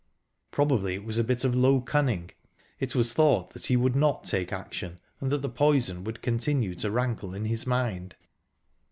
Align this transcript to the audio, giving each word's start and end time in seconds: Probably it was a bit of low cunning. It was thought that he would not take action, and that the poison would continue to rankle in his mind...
Probably 0.49 0.95
it 0.95 1.03
was 1.03 1.19
a 1.19 1.23
bit 1.23 1.43
of 1.43 1.53
low 1.55 1.79
cunning. 1.79 2.31
It 2.79 2.95
was 2.95 3.13
thought 3.13 3.53
that 3.53 3.67
he 3.67 3.77
would 3.77 3.95
not 3.95 4.23
take 4.23 4.51
action, 4.51 4.97
and 5.19 5.31
that 5.31 5.43
the 5.43 5.47
poison 5.47 6.03
would 6.05 6.23
continue 6.23 6.73
to 6.73 6.89
rankle 6.89 7.35
in 7.35 7.45
his 7.45 7.67
mind... 7.67 8.15